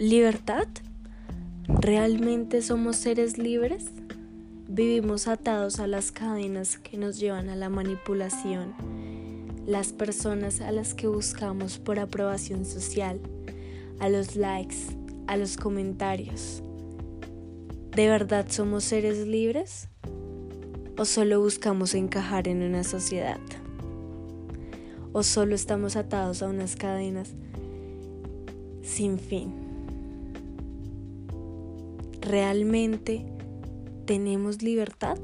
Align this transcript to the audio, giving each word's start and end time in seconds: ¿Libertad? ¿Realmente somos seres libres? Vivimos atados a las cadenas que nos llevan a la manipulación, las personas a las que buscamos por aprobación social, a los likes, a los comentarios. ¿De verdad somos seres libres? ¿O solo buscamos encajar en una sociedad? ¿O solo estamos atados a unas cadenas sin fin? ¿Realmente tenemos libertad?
¿Libertad? 0.00 0.66
¿Realmente 1.68 2.62
somos 2.62 2.96
seres 2.96 3.36
libres? 3.36 3.84
Vivimos 4.66 5.28
atados 5.28 5.78
a 5.78 5.86
las 5.86 6.10
cadenas 6.10 6.78
que 6.78 6.96
nos 6.96 7.20
llevan 7.20 7.50
a 7.50 7.54
la 7.54 7.68
manipulación, 7.68 8.72
las 9.66 9.92
personas 9.92 10.62
a 10.62 10.72
las 10.72 10.94
que 10.94 11.06
buscamos 11.06 11.76
por 11.76 11.98
aprobación 11.98 12.64
social, 12.64 13.20
a 13.98 14.08
los 14.08 14.36
likes, 14.36 14.78
a 15.26 15.36
los 15.36 15.58
comentarios. 15.58 16.62
¿De 17.94 18.08
verdad 18.08 18.46
somos 18.48 18.84
seres 18.84 19.26
libres? 19.26 19.90
¿O 20.96 21.04
solo 21.04 21.42
buscamos 21.42 21.94
encajar 21.94 22.48
en 22.48 22.62
una 22.62 22.84
sociedad? 22.84 23.40
¿O 25.12 25.22
solo 25.22 25.54
estamos 25.54 25.96
atados 25.96 26.42
a 26.42 26.48
unas 26.48 26.74
cadenas 26.74 27.34
sin 28.82 29.18
fin? 29.18 29.69
¿Realmente 32.20 33.24
tenemos 34.06 34.62
libertad? 34.62 35.16